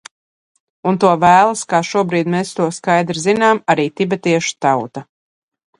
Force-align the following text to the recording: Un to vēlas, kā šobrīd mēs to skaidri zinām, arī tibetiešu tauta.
Un 0.91 0.95
to 1.03 1.11
vēlas, 1.23 1.61
kā 1.73 1.81
šobrīd 1.91 2.33
mēs 2.37 2.55
to 2.61 2.71
skaidri 2.79 3.25
zinām, 3.27 3.61
arī 3.75 3.87
tibetiešu 4.01 4.57
tauta. 4.67 5.07